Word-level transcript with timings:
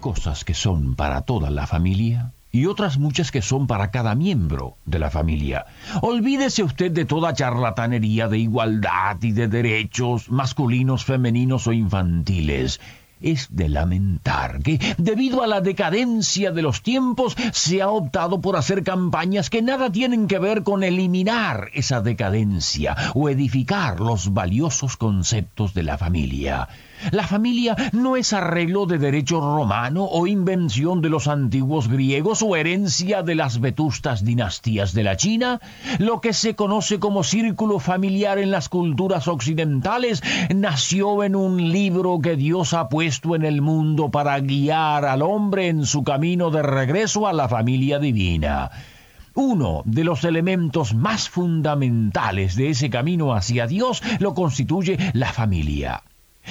Cosas 0.00 0.44
que 0.44 0.54
son 0.54 0.94
para 0.94 1.22
toda 1.22 1.50
la 1.50 1.66
familia 1.66 2.32
y 2.54 2.66
otras 2.66 2.98
muchas 2.98 3.32
que 3.32 3.42
son 3.42 3.66
para 3.66 3.90
cada 3.90 4.14
miembro 4.14 4.76
de 4.86 5.00
la 5.00 5.10
familia. 5.10 5.66
Olvídese 6.02 6.62
usted 6.62 6.92
de 6.92 7.04
toda 7.04 7.34
charlatanería 7.34 8.28
de 8.28 8.38
igualdad 8.38 9.16
y 9.22 9.32
de 9.32 9.48
derechos 9.48 10.30
masculinos, 10.30 11.04
femeninos 11.04 11.66
o 11.66 11.72
infantiles 11.72 12.80
es 13.20 13.48
de 13.50 13.68
lamentar 13.68 14.60
que, 14.62 14.78
debido 14.98 15.42
a 15.42 15.46
la 15.46 15.60
decadencia 15.60 16.50
de 16.50 16.62
los 16.62 16.82
tiempos, 16.82 17.36
se 17.52 17.80
ha 17.80 17.88
optado 17.88 18.40
por 18.40 18.56
hacer 18.56 18.82
campañas 18.82 19.50
que 19.50 19.62
nada 19.62 19.90
tienen 19.90 20.26
que 20.26 20.38
ver 20.38 20.62
con 20.62 20.82
eliminar 20.82 21.70
esa 21.74 22.00
decadencia 22.00 22.96
o 23.14 23.28
edificar 23.28 24.00
los 24.00 24.32
valiosos 24.32 24.96
conceptos 24.96 25.74
de 25.74 25.82
la 25.84 25.98
familia. 25.98 26.68
La 27.10 27.26
familia 27.26 27.76
no 27.92 28.16
es 28.16 28.32
arreglo 28.32 28.86
de 28.86 28.98
derecho 28.98 29.40
romano 29.40 30.04
o 30.04 30.26
invención 30.26 31.02
de 31.02 31.10
los 31.10 31.28
antiguos 31.28 31.88
griegos 31.88 32.40
o 32.42 32.56
herencia 32.56 33.22
de 33.22 33.34
las 33.34 33.60
vetustas 33.60 34.24
dinastías 34.24 34.94
de 34.94 35.02
la 35.02 35.16
China. 35.16 35.60
Lo 35.98 36.20
que 36.20 36.32
se 36.32 36.54
conoce 36.54 36.98
como 37.00 37.22
círculo 37.22 37.78
familiar 37.78 38.38
en 38.38 38.50
las 38.50 38.68
culturas 38.68 39.28
occidentales 39.28 40.22
nació 40.54 41.24
en 41.24 41.36
un 41.36 41.70
libro 41.72 42.20
que 42.22 42.36
Dios 42.36 42.72
ha 42.72 42.88
puesto 42.88 43.03
en 43.04 43.44
el 43.44 43.60
mundo 43.60 44.10
para 44.10 44.40
guiar 44.40 45.04
al 45.04 45.20
hombre 45.20 45.68
en 45.68 45.84
su 45.84 46.04
camino 46.04 46.50
de 46.50 46.62
regreso 46.62 47.26
a 47.26 47.34
la 47.34 47.50
familia 47.50 47.98
divina. 47.98 48.70
Uno 49.34 49.82
de 49.84 50.04
los 50.04 50.24
elementos 50.24 50.94
más 50.94 51.28
fundamentales 51.28 52.56
de 52.56 52.70
ese 52.70 52.88
camino 52.88 53.34
hacia 53.34 53.66
Dios 53.66 54.02
lo 54.20 54.32
constituye 54.32 54.96
la 55.12 55.34
familia. 55.34 56.02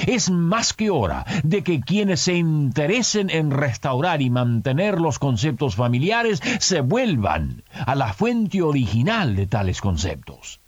Es 0.06 0.30
más 0.30 0.73
que 0.73 0.92
hora 0.92 1.26
de 1.44 1.64
que 1.64 1.82
quienes 1.82 2.22
se 2.22 2.36
interesen 2.36 3.32
en 3.32 3.50
restaurar 3.50 4.22
y 4.22 4.30
mantener 4.30 5.02
los 5.02 5.17
conceptos 5.17 5.76
familiares 5.76 6.40
se 6.60 6.82
vuelvan 6.82 7.64
a 7.73 7.95
la 7.95 8.14
fuente 8.14 8.62
original 8.62 9.36
de 9.36 9.48
tales 9.48 9.82
conceptos. 9.82 10.60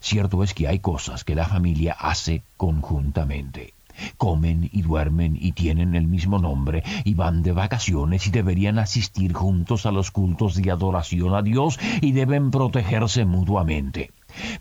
Cierto 0.00 0.42
es 0.44 0.52
que 0.52 0.68
hay 0.68 0.80
cosas 0.80 1.24
que 1.24 1.34
la 1.34 1.46
familia 1.46 1.96
hace 1.98 2.42
conjuntamente. 2.56 3.73
Comen 4.16 4.68
y 4.72 4.82
duermen 4.82 5.36
y 5.38 5.52
tienen 5.52 5.94
el 5.94 6.06
mismo 6.06 6.38
nombre 6.38 6.82
y 7.04 7.14
van 7.14 7.42
de 7.42 7.52
vacaciones 7.52 8.26
y 8.26 8.30
deberían 8.30 8.78
asistir 8.78 9.32
juntos 9.32 9.86
a 9.86 9.92
los 9.92 10.10
cultos 10.10 10.54
de 10.54 10.70
adoración 10.70 11.34
a 11.34 11.42
Dios 11.42 11.78
y 12.00 12.12
deben 12.12 12.50
protegerse 12.50 13.24
mutuamente. 13.24 14.10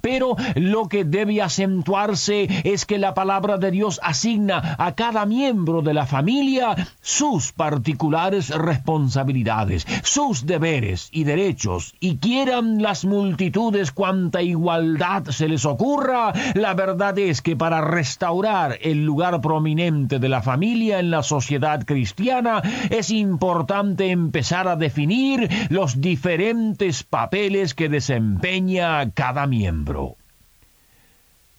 Pero 0.02 0.36
lo 0.56 0.88
que 0.88 1.06
debe 1.06 1.42
acentuarse 1.42 2.48
es 2.64 2.86
que 2.86 2.98
la 2.98 3.14
palabra 3.14 3.58
de 3.58 3.72
Dios 3.72 4.00
asigna 4.04 4.76
a 4.78 4.94
cada 4.96 5.26
miembro 5.26 5.82
de 5.82 5.94
la 5.94 6.06
familia 6.06 6.76
sus 7.02 7.52
particulares 7.52 8.50
responsabilidades, 8.50 9.86
sus 10.04 10.46
deberes 10.46 11.10
y 11.12 11.24
derechos, 11.24 11.96
y 12.00 12.18
quieran 12.18 12.82
las 12.82 13.06
multitudes 13.06 13.92
cuanta 13.92 14.42
igualdad 14.42 15.26
se 15.26 15.48
les 15.48 15.66
ocurra, 15.66 16.34
la 16.54 16.74
verdad 16.74 17.18
es 17.18 17.42
que 17.42 17.56
para 17.56 17.82
restaurar 17.82 18.78
el 18.82 19.06
lugar 19.06 19.42
prominente 19.42 20.20
de 20.20 20.30
la 20.30 20.42
familia 20.42 21.00
en 21.00 21.12
la 21.12 21.24
sociedad 21.24 21.84
cristiana 21.86 22.62
es 22.90 23.10
importante 23.10 24.12
empezar 24.12 24.68
a 24.68 24.76
definir 24.76 25.50
los 25.70 26.02
diferentes 26.02 27.04
papeles 27.04 27.74
que 27.74 27.90
desempeña 27.90 29.12
cada 29.12 29.48
miembro. 29.48 29.63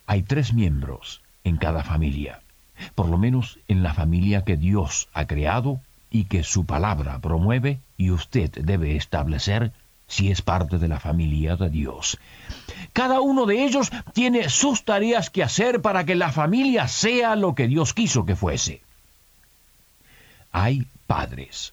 Hay 0.07 0.23
tres 0.23 0.53
miembros 0.53 1.23
en 1.43 1.57
cada 1.57 1.83
familia, 1.83 2.41
por 2.95 3.09
lo 3.09 3.17
menos 3.17 3.59
en 3.69 3.83
la 3.83 3.95
familia 3.95 4.45
que 4.45 4.57
Dios 4.57 5.09
ha 5.15 5.27
creado 5.27 5.81
y 6.11 6.25
que 6.25 6.43
su 6.43 6.67
palabra 6.67 7.19
promueve 7.21 7.81
y 7.97 8.11
usted 8.11 8.51
debe 8.51 8.97
establecer 8.97 9.73
si 10.07 10.31
es 10.31 10.43
parte 10.43 10.79
de 10.79 10.89
la 10.89 11.01
familia 11.01 11.57
de 11.57 11.71
Dios. 11.71 12.19
Cada 12.93 13.21
uno 13.21 13.47
de 13.47 13.65
ellos 13.65 13.91
tiene 14.13 14.51
sus 14.51 14.85
tareas 14.85 15.31
que 15.31 15.43
hacer 15.43 15.81
para 15.81 16.05
que 16.05 16.15
la 16.15 16.31
familia 16.31 16.89
sea 16.89 17.37
lo 17.37 17.55
que 17.55 17.69
Dios 17.69 17.95
quiso 17.95 18.27
que 18.27 18.37
fuese. 18.37 18.83
Hay 20.53 20.87
padres, 21.07 21.73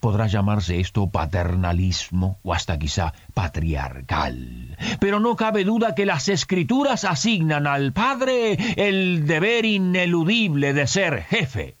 Podrá 0.00 0.26
llamarse 0.26 0.80
esto 0.80 1.08
paternalismo 1.08 2.38
o 2.42 2.54
hasta 2.54 2.78
quizá 2.78 3.14
patriarcal. 3.34 4.76
Pero 5.00 5.20
no 5.20 5.36
cabe 5.36 5.64
duda 5.64 5.94
que 5.94 6.06
las 6.06 6.28
escrituras 6.28 7.04
asignan 7.04 7.66
al 7.66 7.92
padre 7.92 8.56
el 8.76 9.26
deber 9.26 9.64
ineludible 9.64 10.72
de 10.72 10.86
ser 10.86 11.22
jefe, 11.22 11.76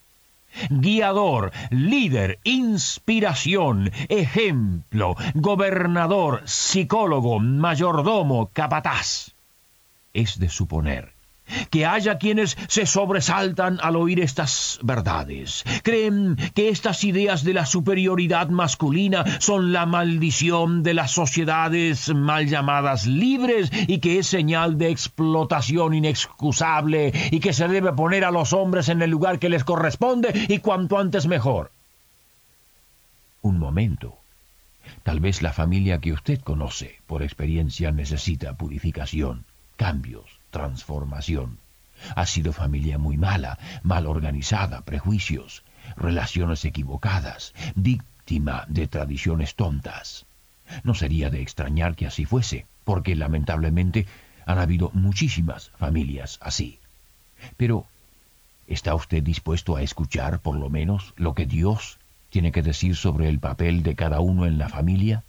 guiador, 0.70 1.52
líder, 1.70 2.38
inspiración, 2.44 3.90
ejemplo, 4.08 5.16
gobernador, 5.34 6.42
psicólogo, 6.44 7.40
mayordomo, 7.40 8.50
capataz. 8.52 9.34
Es 10.12 10.38
de 10.38 10.48
suponer 10.48 11.15
que 11.70 11.86
haya 11.86 12.18
quienes 12.18 12.56
se 12.68 12.86
sobresaltan 12.86 13.78
al 13.82 13.96
oír 13.96 14.20
estas 14.20 14.78
verdades. 14.82 15.64
Creen 15.82 16.36
que 16.54 16.68
estas 16.68 17.04
ideas 17.04 17.44
de 17.44 17.54
la 17.54 17.66
superioridad 17.66 18.48
masculina 18.48 19.24
son 19.40 19.72
la 19.72 19.86
maldición 19.86 20.82
de 20.82 20.94
las 20.94 21.12
sociedades 21.12 22.14
mal 22.14 22.46
llamadas 22.46 23.06
libres 23.06 23.70
y 23.86 23.98
que 23.98 24.18
es 24.18 24.26
señal 24.26 24.78
de 24.78 24.90
explotación 24.90 25.94
inexcusable 25.94 27.12
y 27.30 27.40
que 27.40 27.52
se 27.52 27.68
debe 27.68 27.92
poner 27.92 28.24
a 28.24 28.30
los 28.30 28.52
hombres 28.52 28.88
en 28.88 29.02
el 29.02 29.10
lugar 29.10 29.38
que 29.38 29.48
les 29.48 29.64
corresponde 29.64 30.46
y 30.48 30.58
cuanto 30.58 30.98
antes 30.98 31.26
mejor. 31.26 31.70
Un 33.42 33.58
momento. 33.58 34.18
Tal 35.02 35.20
vez 35.20 35.42
la 35.42 35.52
familia 35.52 35.98
que 35.98 36.12
usted 36.12 36.40
conoce 36.40 37.00
por 37.06 37.22
experiencia 37.22 37.92
necesita 37.92 38.54
purificación, 38.54 39.44
cambios 39.76 40.24
transformación. 40.50 41.58
Ha 42.14 42.26
sido 42.26 42.52
familia 42.52 42.98
muy 42.98 43.16
mala, 43.16 43.58
mal 43.82 44.06
organizada, 44.06 44.82
prejuicios, 44.82 45.62
relaciones 45.96 46.64
equivocadas, 46.64 47.54
víctima 47.74 48.64
de 48.68 48.86
tradiciones 48.86 49.54
tontas. 49.54 50.26
No 50.82 50.94
sería 50.94 51.30
de 51.30 51.42
extrañar 51.42 51.94
que 51.94 52.06
así 52.06 52.24
fuese, 52.24 52.66
porque 52.84 53.14
lamentablemente 53.14 54.06
han 54.46 54.58
habido 54.58 54.90
muchísimas 54.94 55.70
familias 55.70 56.38
así. 56.40 56.78
Pero, 57.56 57.86
¿está 58.66 58.94
usted 58.94 59.22
dispuesto 59.22 59.76
a 59.76 59.82
escuchar 59.82 60.40
por 60.40 60.56
lo 60.56 60.70
menos 60.70 61.14
lo 61.16 61.34
que 61.34 61.46
Dios 61.46 61.98
tiene 62.30 62.52
que 62.52 62.62
decir 62.62 62.96
sobre 62.96 63.28
el 63.28 63.38
papel 63.38 63.82
de 63.82 63.94
cada 63.94 64.20
uno 64.20 64.46
en 64.46 64.58
la 64.58 64.68
familia? 64.68 65.22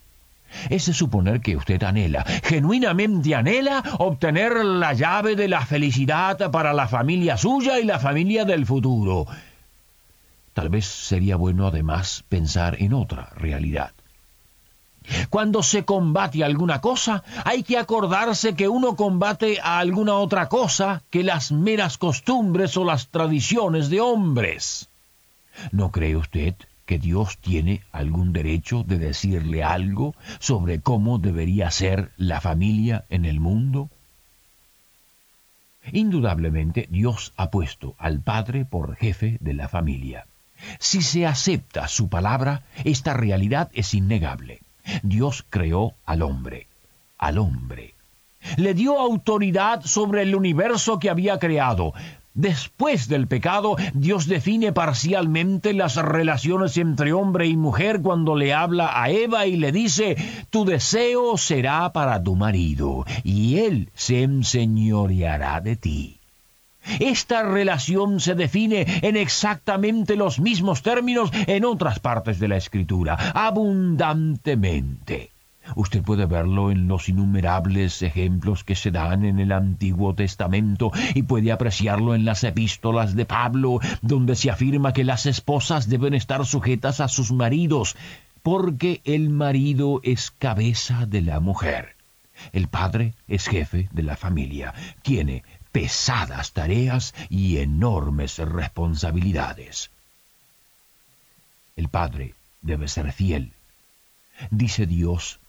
Es 0.70 0.84
suponer 0.84 1.42
que 1.42 1.56
usted 1.56 1.82
anhela, 1.84 2.24
genuinamente 2.44 3.36
anhela, 3.36 3.84
obtener 4.00 4.64
la 4.66 4.94
llave 4.94 5.36
de 5.36 5.48
la 5.48 5.66
felicidad 5.66 6.52
para 6.52 6.74
la 6.74 6.88
familia 6.88 7.38
suya 7.38 7.80
y 7.80 7.86
la 7.86 8.00
familia 8.00 8.46
del 8.46 8.66
futuro. 8.66 9.28
Tal 10.54 10.70
vez 10.70 10.86
sería 10.86 11.36
bueno 11.36 11.68
además 11.68 12.24
pensar 12.28 12.82
en 12.82 12.94
otra 12.94 13.30
realidad. 13.36 13.92
Cuando 15.30 15.64
se 15.64 15.86
combate 15.86 16.44
alguna 16.44 16.82
cosa, 16.82 17.24
hay 17.46 17.64
que 17.64 17.78
acordarse 17.78 18.56
que 18.56 18.68
uno 18.68 18.96
combate 18.96 19.60
a 19.62 19.80
alguna 19.80 20.16
otra 20.16 20.50
cosa 20.50 21.04
que 21.10 21.24
las 21.24 21.52
meras 21.52 21.98
costumbres 21.98 22.76
o 22.76 22.84
las 22.84 23.08
tradiciones 23.08 23.90
de 23.90 24.02
hombres. 24.02 24.90
¿No 25.72 25.92
cree 25.92 26.16
usted 26.16 26.56
que 26.88 26.98
Dios 26.98 27.38
tiene 27.38 27.84
algún 27.92 28.34
derecho 28.34 28.84
de 28.84 28.98
decirle 28.98 29.62
algo 29.64 30.16
sobre 30.40 30.80
cómo 30.80 31.20
debería 31.20 31.70
ser 31.70 32.12
la 32.18 32.42
familia 32.42 33.04
en 33.10 33.26
el 33.26 33.40
mundo? 33.40 33.90
Indudablemente 35.92 36.88
Dios 36.90 37.34
ha 37.36 37.52
puesto 37.52 37.96
al 37.98 38.22
padre 38.22 38.66
por 38.66 38.96
jefe 38.96 39.38
de 39.42 39.54
la 39.54 39.68
familia. 39.68 40.26
Si 40.80 41.02
se 41.02 41.28
acepta 41.28 41.88
su 41.90 42.08
palabra, 42.08 42.64
esta 42.86 43.14
realidad 43.14 43.70
es 43.74 43.94
innegable. 43.94 44.62
Dios 45.04 45.46
creó 45.50 45.94
al 46.06 46.22
hombre, 46.22 46.68
al 47.18 47.38
hombre. 47.38 47.96
Le 48.56 48.74
dio 48.74 48.98
autoridad 48.98 49.82
sobre 49.84 50.22
el 50.22 50.36
universo 50.36 51.00
que 51.00 51.10
había 51.10 51.38
creado, 51.38 51.94
Después 52.38 53.08
del 53.08 53.28
pecado, 53.28 53.78
Dios 53.96 54.28
define 54.28 54.72
parcialmente 54.72 55.74
las 55.74 55.96
relaciones 55.96 56.78
entre 56.78 57.12
hombre 57.12 57.48
y 57.48 57.58
mujer 57.58 58.00
cuando 58.00 58.36
le 58.36 58.54
habla 58.54 59.02
a 59.02 59.10
Eva 59.10 59.48
y 59.48 59.58
le 59.58 59.72
dice, 59.72 60.16
tu 60.52 60.64
deseo 60.64 61.36
será 61.38 61.92
para 61.94 62.22
tu 62.22 62.36
marido, 62.36 63.06
y 63.24 63.58
él 63.58 63.90
se 63.96 64.22
enseñoreará 64.22 65.62
de 65.62 65.78
ti. 65.78 66.20
Esta 67.00 67.42
relación 67.42 68.20
se 68.20 68.36
define 68.36 68.86
en 69.02 69.18
exactamente 69.18 70.16
los 70.16 70.40
mismos 70.40 70.84
términos 70.84 71.32
en 71.34 71.66
otras 71.66 71.98
partes 71.98 72.38
de 72.40 72.50
la 72.50 72.58
Escritura, 72.58 73.18
abundantemente. 73.34 75.32
Usted 75.76 76.02
puede 76.02 76.26
verlo 76.26 76.72
en 76.72 76.88
los 76.88 77.10
innumerables 77.10 78.02
ejemplos 78.02 78.64
que 78.64 78.76
se 78.76 78.92
dan 78.92 79.26
en 79.26 79.40
el 79.40 79.52
Antiguo 79.52 80.16
Testamento 80.16 80.92
y 81.14 81.24
puede 81.24 81.52
apreciarlo 81.52 82.16
en 82.16 82.26
las 82.26 82.44
epístolas 82.44 83.16
de 83.16 83.26
Pablo, 83.26 83.80
donde 84.02 84.36
se 84.36 84.50
afirma 84.50 84.94
que 84.94 85.04
las 85.04 85.26
esposas 85.26 85.90
deben 85.90 86.14
estar 86.14 86.46
sujetas 86.46 87.00
a 87.00 87.08
sus 87.08 87.32
maridos, 87.32 87.96
porque 88.44 89.02
el 89.04 89.30
marido 89.30 90.00
es 90.04 90.32
cabeza 90.32 91.06
de 91.06 91.22
la 91.22 91.40
mujer. 91.40 91.96
El 92.54 92.68
padre 92.68 93.14
es 93.28 93.48
jefe 93.48 93.90
de 93.92 94.04
la 94.04 94.16
familia, 94.16 94.74
tiene 95.02 95.44
pesadas 95.72 96.54
tareas 96.54 97.14
y 97.30 97.58
enormes 97.58 98.38
responsabilidades. 98.38 99.92
El 101.76 101.90
padre 101.90 102.36
debe 102.62 102.88
ser 102.88 103.12
fiel. 103.12 103.54
Dice 104.50 104.86
Dios 104.86 105.40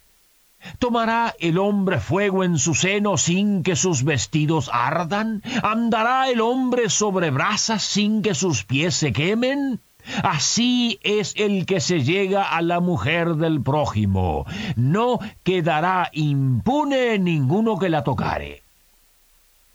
¿Tomará 0.79 1.35
el 1.39 1.59
hombre 1.59 2.01
fuego 2.01 2.45
en 2.45 2.59
su 2.59 2.75
seno 2.75 3.17
sin 3.17 3.63
que 3.63 3.77
sus 3.77 4.03
vestidos 4.05 4.71
ardan? 4.73 5.43
¿Andará 5.63 6.29
el 6.31 6.41
hombre 6.41 6.91
sobre 6.91 7.31
brasas 7.31 7.83
sin 7.83 8.23
que 8.23 8.35
sus 8.35 8.65
pies 8.65 8.95
se 8.95 9.13
quemen? 9.13 9.81
Así 10.23 10.99
es 11.03 11.35
el 11.37 11.67
que 11.67 11.81
se 11.81 12.03
llega 12.03 12.43
a 12.43 12.63
la 12.63 12.81
mujer 12.81 13.35
del 13.35 13.61
prójimo. 13.63 14.47
No 14.77 15.19
quedará 15.43 16.11
impune 16.13 17.19
ninguno 17.19 17.79
que 17.79 17.89
la 17.89 18.05
tocare. 18.05 18.63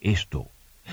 Esto 0.02 0.48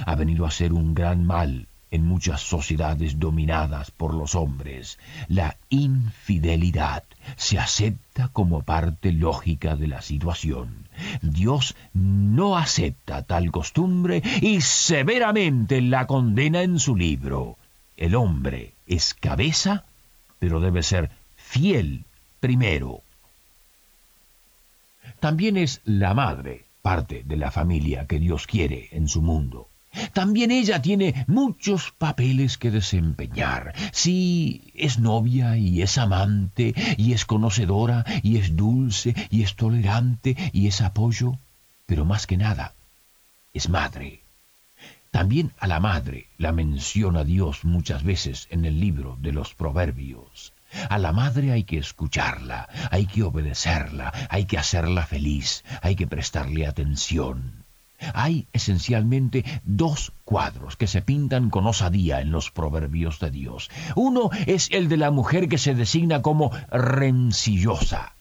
ha 0.07 0.15
venido 0.15 0.47
a 0.47 0.51
ser 0.51 0.73
un 0.73 0.95
gran 0.95 1.27
mal 1.27 1.67
en 1.91 2.07
muchas 2.07 2.41
sociedades 2.43 3.19
dominadas 3.19 3.91
por 3.91 4.15
los 4.15 4.35
hombres. 4.35 4.99
La 5.29 5.57
infidelidad 5.69 7.05
se 7.37 7.59
acepta 7.59 8.29
como 8.29 8.63
parte 8.63 9.13
lógica 9.13 9.77
de 9.77 9.89
la 9.89 10.03
situación. 10.03 10.89
Dios 11.23 11.75
no 11.93 12.57
acepta 12.57 13.23
tal 13.23 13.51
costumbre 13.51 14.23
y 14.41 14.61
severamente 14.61 15.81
la 15.81 16.07
condena 16.07 16.63
en 16.63 16.79
su 16.79 16.97
libro. 16.97 17.57
El 17.97 18.15
hombre 18.15 18.73
es 18.87 19.15
cabeza, 19.15 19.85
pero 20.39 20.61
debe 20.61 20.83
ser 20.83 21.11
fiel 21.37 22.05
primero. 22.41 23.03
También 25.21 25.57
es 25.57 25.81
la 25.85 26.15
madre 26.15 26.65
parte 26.83 27.23
de 27.25 27.37
la 27.37 27.51
familia 27.51 28.07
que 28.07 28.19
Dios 28.19 28.47
quiere 28.47 28.89
en 28.93 29.09
su 29.09 29.21
mundo. 29.21 29.70
También 30.13 30.51
ella 30.51 30.81
tiene 30.83 31.25
muchos 31.27 31.93
papeles 31.97 32.59
que 32.59 32.71
desempeñar. 32.71 33.75
Sí, 33.93 34.73
es 34.75 34.99
novia 34.99 35.57
y 35.57 35.83
es 35.83 35.99
amante 35.99 36.75
y 36.97 37.13
es 37.13 37.25
conocedora 37.25 38.05
y 38.23 38.37
es 38.37 38.57
dulce 38.57 39.15
y 39.31 39.43
es 39.43 39.57
tolerante 39.57 40.37
y 40.53 40.69
es 40.69 40.81
apoyo, 40.81 41.39
pero 41.87 42.05
más 42.05 42.27
que 42.27 42.37
nada, 42.37 42.75
es 43.53 43.69
madre. 43.69 44.23
También 45.11 45.53
a 45.59 45.67
la 45.67 45.81
madre 45.81 46.29
la 46.39 46.53
menciona 46.53 47.25
Dios 47.25 47.65
muchas 47.65 48.05
veces 48.05 48.47
en 48.51 48.65
el 48.65 48.79
libro 48.79 49.19
de 49.21 49.33
los 49.33 49.55
Proverbios. 49.55 50.53
A 50.89 50.99
la 50.99 51.11
madre 51.11 51.51
hay 51.51 51.65
que 51.65 51.79
escucharla, 51.79 52.69
hay 52.93 53.07
que 53.07 53.25
obedecerla, 53.25 54.13
hay 54.31 54.45
que 54.45 54.57
hacerla 54.57 55.05
feliz, 55.05 55.65
hay 55.83 55.97
que 55.97 56.07
prestarle 56.07 56.65
atención. 56.65 57.65
Hay 58.15 58.47
esencialmente 58.53 59.45
dos 59.65 60.13
cuadros 60.25 60.77
que 60.77 60.87
se 60.87 61.03
pintan 61.03 61.51
con 61.51 61.67
osadía 61.67 62.21
en 62.21 62.31
los 62.31 62.51
proverbios 62.51 63.21
de 63.21 63.31
Dios. 63.31 63.71
Uno 63.95 64.31
es 64.47 64.69
el 64.71 64.89
de 64.89 64.97
la 64.97 65.11
mujer 65.11 65.49
que 65.49 65.59
se 65.59 65.75
designa 65.75 66.23
como 66.23 66.51
rencillosa. 66.71 68.15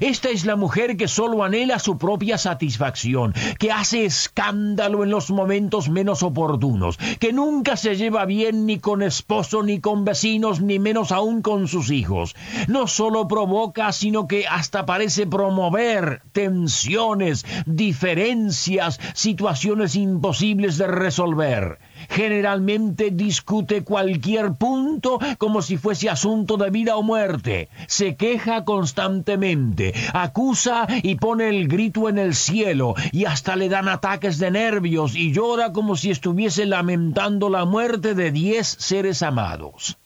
Esta 0.00 0.30
es 0.30 0.44
la 0.44 0.56
mujer 0.56 0.96
que 0.96 1.08
solo 1.08 1.44
anhela 1.44 1.78
su 1.78 1.98
propia 1.98 2.38
satisfacción, 2.38 3.34
que 3.58 3.72
hace 3.72 4.04
escándalo 4.04 5.04
en 5.04 5.10
los 5.10 5.30
momentos 5.30 5.88
menos 5.88 6.22
oportunos, 6.22 6.98
que 7.20 7.32
nunca 7.32 7.76
se 7.76 7.96
lleva 7.96 8.24
bien 8.24 8.66
ni 8.66 8.78
con 8.78 9.02
esposo, 9.02 9.62
ni 9.62 9.80
con 9.80 10.04
vecinos, 10.04 10.60
ni 10.60 10.78
menos 10.78 11.12
aún 11.12 11.42
con 11.42 11.68
sus 11.68 11.90
hijos. 11.90 12.34
No 12.68 12.86
solo 12.86 13.28
provoca, 13.28 13.92
sino 13.92 14.26
que 14.26 14.46
hasta 14.46 14.86
parece 14.86 15.26
promover 15.26 16.22
tensiones, 16.32 17.44
diferencias, 17.66 19.00
situaciones 19.14 19.96
imposibles 19.96 20.78
de 20.78 20.86
resolver. 20.86 21.78
Generalmente 22.08 23.10
discute 23.10 23.82
cualquier 23.82 24.54
punto 24.54 25.18
como 25.38 25.62
si 25.62 25.76
fuese 25.76 26.10
asunto 26.10 26.56
de 26.56 26.70
vida 26.70 26.96
o 26.96 27.02
muerte. 27.02 27.68
Se 27.86 28.16
queja 28.16 28.64
constantemente, 28.64 29.94
acusa 30.12 30.86
y 31.02 31.16
pone 31.16 31.48
el 31.48 31.68
grito 31.68 32.08
en 32.08 32.18
el 32.18 32.34
cielo 32.34 32.94
y 33.12 33.24
hasta 33.24 33.56
le 33.56 33.68
dan 33.68 33.88
ataques 33.88 34.38
de 34.38 34.50
nervios 34.50 35.14
y 35.16 35.32
llora 35.32 35.72
como 35.72 35.96
si 35.96 36.10
estuviese 36.10 36.66
lamentando 36.66 37.48
la 37.48 37.64
muerte 37.64 38.14
de 38.14 38.30
diez 38.30 38.66
seres 38.66 39.22
amados. 39.22 39.96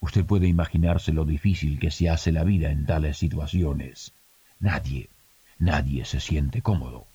Usted 0.00 0.24
puede 0.24 0.48
imaginarse 0.48 1.12
lo 1.12 1.24
difícil 1.24 1.78
que 1.78 1.90
se 1.90 2.08
hace 2.08 2.32
la 2.32 2.42
vida 2.42 2.70
en 2.70 2.86
tales 2.86 3.18
situaciones. 3.18 4.12
Nadie, 4.58 5.10
nadie 5.58 6.04
se 6.06 6.20
siente 6.20 6.62
cómodo. 6.62 7.09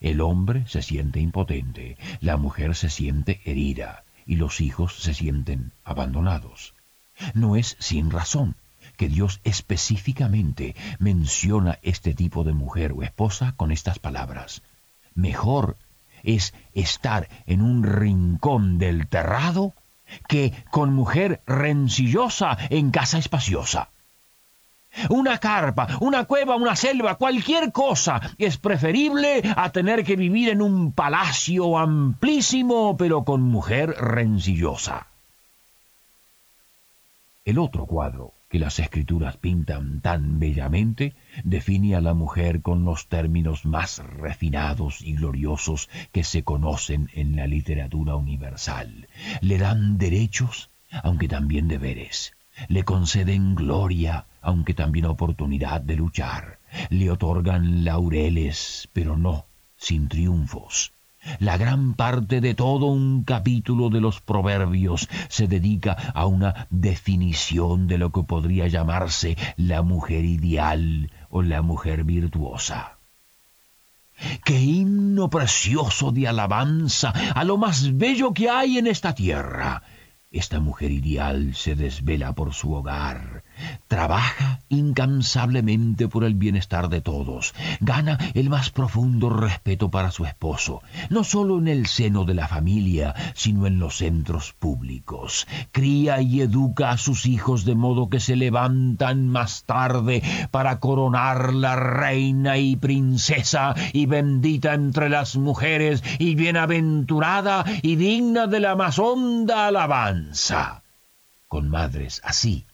El 0.00 0.20
hombre 0.20 0.64
se 0.68 0.82
siente 0.82 1.20
impotente, 1.20 1.96
la 2.20 2.36
mujer 2.36 2.74
se 2.74 2.90
siente 2.90 3.40
herida 3.44 4.04
y 4.26 4.36
los 4.36 4.60
hijos 4.60 4.94
se 4.94 5.14
sienten 5.14 5.72
abandonados. 5.84 6.74
No 7.34 7.56
es 7.56 7.76
sin 7.80 8.10
razón 8.10 8.54
que 8.96 9.08
Dios 9.08 9.40
específicamente 9.44 10.76
menciona 10.98 11.78
este 11.82 12.14
tipo 12.14 12.44
de 12.44 12.52
mujer 12.52 12.92
o 12.92 13.02
esposa 13.02 13.54
con 13.56 13.72
estas 13.72 13.98
palabras. 13.98 14.62
Mejor 15.14 15.76
es 16.22 16.54
estar 16.74 17.28
en 17.46 17.62
un 17.62 17.82
rincón 17.82 18.78
del 18.78 19.08
terrado 19.08 19.74
que 20.28 20.52
con 20.70 20.92
mujer 20.92 21.42
rencillosa 21.46 22.56
en 22.70 22.90
casa 22.90 23.18
espaciosa. 23.18 23.90
Una 25.10 25.38
carpa, 25.38 25.98
una 26.00 26.24
cueva, 26.24 26.56
una 26.56 26.74
selva, 26.74 27.16
cualquier 27.16 27.72
cosa 27.72 28.20
es 28.38 28.56
preferible 28.56 29.42
a 29.56 29.70
tener 29.70 30.04
que 30.04 30.16
vivir 30.16 30.48
en 30.48 30.62
un 30.62 30.92
palacio 30.92 31.78
amplísimo 31.78 32.96
pero 32.96 33.24
con 33.24 33.42
mujer 33.42 33.90
rencillosa. 33.90 35.06
El 37.44 37.58
otro 37.58 37.86
cuadro 37.86 38.32
que 38.48 38.58
las 38.58 38.78
escrituras 38.78 39.36
pintan 39.36 40.00
tan 40.00 40.38
bellamente 40.38 41.14
define 41.44 41.94
a 41.94 42.00
la 42.00 42.14
mujer 42.14 42.62
con 42.62 42.84
los 42.84 43.06
términos 43.06 43.66
más 43.66 43.98
refinados 43.98 45.02
y 45.02 45.14
gloriosos 45.14 45.88
que 46.12 46.24
se 46.24 46.42
conocen 46.44 47.10
en 47.14 47.36
la 47.36 47.46
literatura 47.46 48.16
universal. 48.16 49.08
Le 49.42 49.58
dan 49.58 49.98
derechos, 49.98 50.70
aunque 51.02 51.28
también 51.28 51.68
deberes. 51.68 52.34
Le 52.66 52.84
conceden 52.84 53.54
gloria, 53.54 54.26
aunque 54.42 54.74
también 54.74 55.06
oportunidad 55.06 55.80
de 55.80 55.96
luchar. 55.96 56.58
Le 56.90 57.10
otorgan 57.10 57.84
laureles, 57.84 58.88
pero 58.92 59.16
no 59.16 59.46
sin 59.76 60.08
triunfos. 60.08 60.92
La 61.40 61.56
gran 61.56 61.94
parte 61.94 62.40
de 62.40 62.54
todo 62.54 62.86
un 62.86 63.24
capítulo 63.24 63.90
de 63.90 64.00
los 64.00 64.20
proverbios 64.20 65.08
se 65.28 65.46
dedica 65.46 65.92
a 65.92 66.26
una 66.26 66.66
definición 66.70 67.86
de 67.86 67.98
lo 67.98 68.12
que 68.12 68.22
podría 68.22 68.68
llamarse 68.68 69.36
la 69.56 69.82
mujer 69.82 70.24
ideal 70.24 71.10
o 71.28 71.42
la 71.42 71.62
mujer 71.62 72.04
virtuosa. 72.04 72.98
Qué 74.44 74.60
himno 74.60 75.30
precioso 75.30 76.10
de 76.10 76.26
alabanza 76.28 77.10
a 77.34 77.44
lo 77.44 77.56
más 77.56 77.96
bello 77.96 78.32
que 78.32 78.48
hay 78.48 78.78
en 78.78 78.86
esta 78.86 79.14
tierra. 79.14 79.82
Esta 80.30 80.60
mujer 80.60 80.90
ideal 80.90 81.54
se 81.54 81.74
desvela 81.74 82.34
por 82.34 82.52
su 82.52 82.74
hogar, 82.74 83.37
trabaja 83.86 84.60
incansablemente 84.68 86.08
por 86.08 86.24
el 86.24 86.34
bienestar 86.34 86.88
de 86.88 87.00
todos, 87.00 87.54
gana 87.80 88.18
el 88.34 88.50
más 88.50 88.70
profundo 88.70 89.30
respeto 89.30 89.90
para 89.90 90.10
su 90.10 90.24
esposo, 90.24 90.82
no 91.10 91.24
solo 91.24 91.58
en 91.58 91.68
el 91.68 91.86
seno 91.86 92.24
de 92.24 92.34
la 92.34 92.48
familia, 92.48 93.14
sino 93.34 93.66
en 93.66 93.78
los 93.78 93.96
centros 93.96 94.52
públicos, 94.58 95.46
cría 95.72 96.20
y 96.20 96.40
educa 96.40 96.90
a 96.90 96.98
sus 96.98 97.26
hijos 97.26 97.64
de 97.64 97.74
modo 97.74 98.08
que 98.08 98.20
se 98.20 98.36
levantan 98.36 99.28
más 99.28 99.64
tarde 99.64 100.22
para 100.50 100.80
coronar 100.80 101.54
la 101.54 101.76
reina 101.76 102.58
y 102.58 102.76
princesa 102.76 103.74
y 103.92 104.06
bendita 104.06 104.74
entre 104.74 105.08
las 105.08 105.36
mujeres 105.36 106.02
y 106.18 106.34
bienaventurada 106.34 107.64
y 107.82 107.96
digna 107.96 108.46
de 108.46 108.60
la 108.60 108.76
más 108.76 108.98
honda 108.98 109.66
alabanza. 109.66 110.82
Con 111.48 111.70
madres 111.70 112.20
así, 112.24 112.66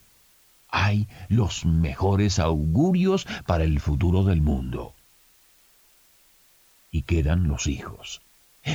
hay 0.75 1.09
los 1.29 1.65
mejores 1.65 2.41
augurios 2.41 3.27
para 3.47 3.63
el 3.63 3.79
futuro 3.79 4.25
del 4.25 4.43
mundo. 4.43 4.93
Y 6.91 7.03
quedan 7.03 7.47
los 7.47 7.69
hijos. 7.69 8.23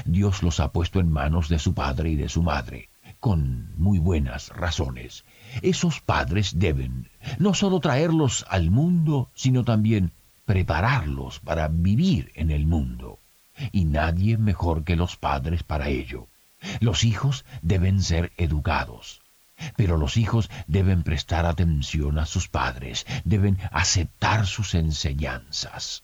Dios 0.06 0.42
los 0.42 0.62
ha 0.62 0.72
puesto 0.72 1.02
en 1.02 1.12
manos 1.12 1.50
de 1.50 1.60
su 1.60 1.74
padre 1.74 2.12
y 2.12 2.16
de 2.16 2.30
su 2.30 2.42
madre, 2.42 2.88
con 3.20 3.74
muy 3.78 4.00
buenas 4.00 4.50
razones. 4.50 5.26
Esos 5.62 6.00
padres 6.00 6.58
deben 6.58 7.10
no 7.38 7.54
solo 7.54 7.82
traerlos 7.82 8.46
al 8.50 8.72
mundo, 8.72 9.30
sino 9.36 9.66
también 9.66 10.12
prepararlos 10.46 11.40
para 11.40 11.68
vivir 11.68 12.32
en 12.36 12.50
el 12.50 12.66
mundo. 12.66 13.20
Y 13.74 13.84
nadie 13.84 14.38
mejor 14.38 14.86
que 14.86 14.96
los 14.96 15.18
padres 15.18 15.64
para 15.64 15.90
ello. 15.90 16.28
Los 16.80 17.04
hijos 17.04 17.44
deben 17.62 18.02
ser 18.02 18.32
educados. 18.38 19.22
Pero 19.76 19.98
los 19.98 20.18
hijos 20.18 20.50
deben 20.68 21.04
prestar 21.04 21.46
atención 21.46 22.20
a 22.20 22.26
sus 22.26 22.48
padres, 22.48 23.06
deben 23.24 23.58
aceptar 23.72 24.48
sus 24.48 24.76
enseñanzas. 24.76 26.04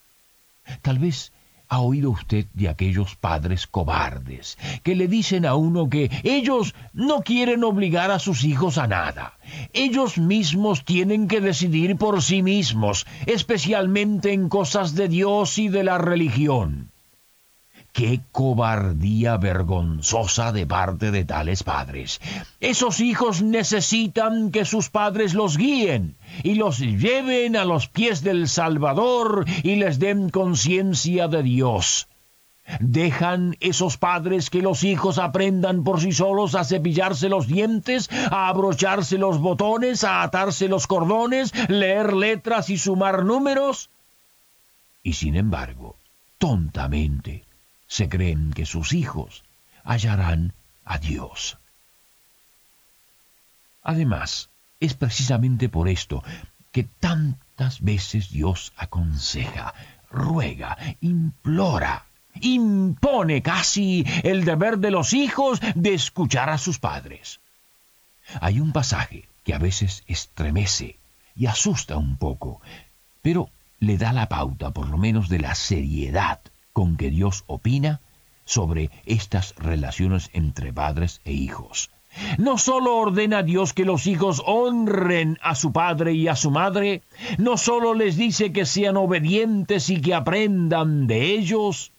Tal 0.81 1.00
vez 1.00 1.31
ha 1.67 1.79
oído 1.79 2.12
usted 2.12 2.45
de 2.53 2.69
aquellos 2.69 3.15
padres 3.15 3.67
cobardes 3.67 4.57
que 4.83 4.95
le 4.95 5.07
dicen 5.07 5.45
a 5.45 5.55
uno 5.55 5.89
que 5.89 6.12
ellos 6.24 6.75
no 6.93 7.21
quieren 7.21 7.63
obligar 7.63 8.12
a 8.12 8.19
sus 8.19 8.43
hijos 8.43 8.77
a 8.77 8.88
nada. 8.88 9.33
Ellos 9.74 10.17
mismos 10.17 10.85
tienen 10.85 11.27
que 11.27 11.41
decidir 11.41 11.97
por 11.97 12.21
sí 12.21 12.43
mismos, 12.43 13.05
especialmente 13.25 14.31
en 14.31 14.50
cosas 14.50 14.95
de 14.95 15.07
Dios 15.07 15.57
y 15.57 15.69
de 15.69 15.83
la 15.83 15.97
religión. 15.97 16.91
Qué 17.95 18.19
cobardía 18.33 19.37
vergonzosa 19.37 20.51
de 20.51 20.65
parte 20.65 21.11
de 21.11 21.23
tales 21.23 21.63
padres. 21.63 22.19
Esos 22.59 22.99
hijos 22.99 23.41
necesitan 23.41 24.51
que 24.51 24.65
sus 24.65 24.89
padres 24.89 25.33
los 25.33 25.55
guíen 25.55 26.17
y 26.43 26.55
los 26.55 26.79
lleven 26.79 27.55
a 27.55 27.63
los 27.63 27.87
pies 27.87 28.21
del 28.21 28.49
Salvador 28.49 29.45
y 29.63 29.77
les 29.77 29.97
den 29.97 30.29
conciencia 30.29 31.29
de 31.29 31.41
Dios. 31.41 32.09
¿Dejan 32.81 33.55
esos 33.61 33.95
padres 33.95 34.49
que 34.49 34.61
los 34.61 34.83
hijos 34.83 35.17
aprendan 35.17 35.85
por 35.85 36.01
sí 36.01 36.11
solos 36.11 36.53
a 36.55 36.65
cepillarse 36.65 37.29
los 37.29 37.47
dientes, 37.47 38.09
a 38.29 38.49
abrocharse 38.49 39.17
los 39.17 39.39
botones, 39.39 40.03
a 40.03 40.21
atarse 40.21 40.67
los 40.67 40.85
cordones, 40.85 41.53
leer 41.69 42.11
letras 42.11 42.69
y 42.69 42.77
sumar 42.77 43.23
números? 43.23 43.89
Y 45.01 45.13
sin 45.13 45.37
embargo, 45.37 45.95
tontamente, 46.37 47.44
se 47.95 48.09
creen 48.09 48.51
que 48.51 48.65
sus 48.65 48.91
hijos 48.91 49.45
hallarán 49.85 50.51
a 50.83 50.97
Dios. 50.97 51.57
Además, 53.83 54.49
es 54.81 54.95
precisamente 54.95 55.69
por 55.69 55.87
esto 55.87 56.21
que 56.73 56.83
tantas 56.83 57.79
veces 57.79 58.31
Dios 58.31 58.73
aconseja, 58.75 59.73
ruega, 60.11 60.77
implora, 60.99 62.03
impone 62.41 63.41
casi 63.41 64.05
el 64.23 64.43
deber 64.43 64.79
de 64.79 64.91
los 64.91 65.13
hijos 65.13 65.61
de 65.73 65.93
escuchar 65.93 66.49
a 66.49 66.57
sus 66.57 66.79
padres. 66.79 67.39
Hay 68.41 68.59
un 68.59 68.73
pasaje 68.73 69.29
que 69.45 69.53
a 69.53 69.57
veces 69.57 70.03
estremece 70.07 70.99
y 71.33 71.45
asusta 71.45 71.95
un 71.95 72.17
poco, 72.17 72.59
pero 73.21 73.49
le 73.79 73.97
da 73.97 74.11
la 74.11 74.27
pauta 74.27 74.71
por 74.71 74.89
lo 74.89 74.97
menos 74.97 75.29
de 75.29 75.39
la 75.39 75.55
seriedad 75.55 76.41
con 76.75 76.98
que 76.98 77.10
Dios 77.10 77.46
opina 77.48 78.01
sobre 78.44 78.91
estas 79.05 79.55
relaciones 79.55 80.29
entre 80.34 80.74
padres 80.74 81.22
e 81.24 81.32
hijos. 81.32 81.89
No 82.38 82.58
solo 82.58 82.98
ordena 82.98 83.44
Dios 83.44 83.72
que 83.72 83.86
los 83.86 84.08
hijos 84.08 84.44
honren 84.46 85.39
a 85.41 85.55
su 85.55 85.72
padre 85.72 86.12
y 86.12 86.27
a 86.27 86.36
su 86.36 86.51
madre, 86.51 87.01
no 87.38 87.55
solo 87.55 87.94
les 87.94 88.17
dice 88.17 88.51
que 88.51 88.65
sean 88.65 88.98
obedientes 88.98 89.89
y 89.89 90.01
que 90.01 90.13
aprendan 90.13 91.08
de 91.08 91.32
ellos, 91.32 91.94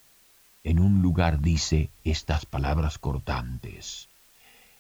en 0.63 0.79
un 0.79 1.01
lugar 1.01 1.41
dice 1.41 1.91
estas 2.05 2.45
palabras 2.45 2.99
cortantes. 2.99 4.11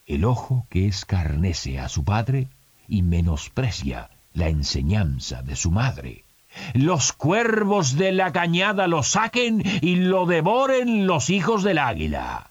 El 0.04 0.26
ojo 0.26 0.66
que 0.68 0.86
escarnece 0.86 1.80
a 1.80 1.88
su 1.88 2.04
padre 2.04 2.50
y 2.86 3.00
menosprecia 3.00 4.10
la 4.34 4.48
enseñanza 4.48 5.42
de 5.42 5.56
su 5.56 5.70
madre 5.70 6.25
los 6.74 7.12
cuervos 7.12 7.96
de 7.96 8.12
la 8.12 8.32
cañada 8.32 8.86
lo 8.86 9.02
saquen 9.02 9.62
y 9.82 9.96
lo 9.96 10.26
devoren 10.26 11.06
los 11.06 11.30
hijos 11.30 11.62
del 11.62 11.78
águila. 11.78 12.50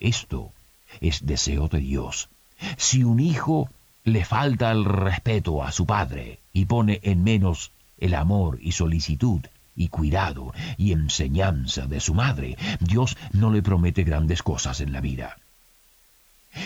Esto 0.00 0.52
es 1.00 1.26
deseo 1.26 1.68
de 1.68 1.78
Dios. 1.78 2.28
Si 2.76 3.04
un 3.04 3.20
hijo 3.20 3.68
le 4.04 4.24
falta 4.24 4.70
el 4.70 4.84
respeto 4.84 5.62
a 5.62 5.72
su 5.72 5.86
padre 5.86 6.40
y 6.52 6.64
pone 6.64 7.00
en 7.02 7.22
menos 7.22 7.72
el 7.98 8.14
amor 8.14 8.58
y 8.60 8.72
solicitud 8.72 9.40
y 9.76 9.88
cuidado 9.88 10.52
y 10.76 10.92
enseñanza 10.92 11.86
de 11.86 12.00
su 12.00 12.14
madre, 12.14 12.56
Dios 12.80 13.16
no 13.32 13.52
le 13.52 13.62
promete 13.62 14.02
grandes 14.02 14.42
cosas 14.42 14.80
en 14.80 14.92
la 14.92 15.00
vida. 15.00 15.38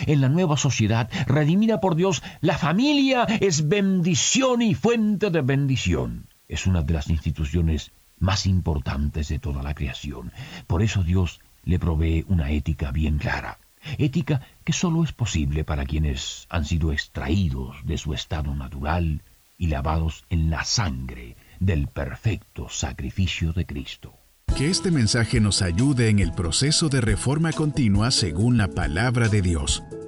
En 0.05 0.19
la 0.19 0.27
nueva 0.27 0.57
sociedad, 0.57 1.09
redimida 1.27 1.79
por 1.79 1.95
Dios, 1.95 2.21
la 2.41 2.57
familia 2.57 3.23
es 3.23 3.69
bendición 3.69 4.61
y 4.61 4.73
fuente 4.73 5.29
de 5.29 5.41
bendición 5.41 6.27
es 6.47 6.67
una 6.67 6.81
de 6.81 6.93
las 6.93 7.09
instituciones 7.09 7.91
más 8.19 8.45
importantes 8.45 9.29
de 9.29 9.39
toda 9.39 9.63
la 9.63 9.75
creación. 9.75 10.31
Por 10.65 10.81
eso 10.81 11.03
Dios 11.03 11.39
le 11.63 11.79
provee 11.79 12.25
una 12.27 12.51
ética 12.51 12.91
bien 12.91 13.17
clara. 13.17 13.59
Ética 13.97 14.41
que 14.63 14.73
solo 14.73 15.03
es 15.03 15.11
posible 15.11 15.63
para 15.63 15.85
quienes 15.85 16.47
han 16.49 16.65
sido 16.65 16.91
extraídos 16.91 17.77
de 17.85 17.97
su 17.97 18.13
estado 18.13 18.55
natural 18.55 19.21
y 19.57 19.67
lavados 19.67 20.25
en 20.29 20.49
la 20.49 20.63
sangre 20.63 21.35
del 21.59 21.87
perfecto 21.87 22.69
sacrificio 22.69 23.53
de 23.53 23.65
Cristo. 23.65 24.13
Que 24.55 24.69
este 24.69 24.91
mensaje 24.91 25.39
nos 25.39 25.61
ayude 25.61 26.09
en 26.09 26.19
el 26.19 26.31
proceso 26.31 26.89
de 26.89 27.01
reforma 27.01 27.51
continua 27.51 28.11
según 28.11 28.57
la 28.57 28.67
palabra 28.67 29.29
de 29.29 29.41
Dios. 29.41 29.83